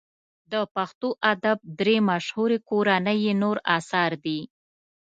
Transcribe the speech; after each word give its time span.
د 0.51 0.53
پښتو 0.75 1.09
ادب 1.31 1.57
درې 1.79 1.95
مشهوري 2.09 2.57
کورنۍ 2.69 3.17
یې 3.25 3.33
نور 3.43 3.57
اثار 3.77 4.11
دي. 4.25 4.39